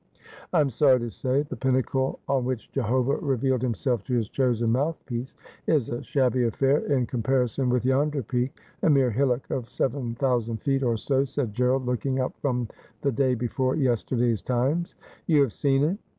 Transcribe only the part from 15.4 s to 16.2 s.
have seen it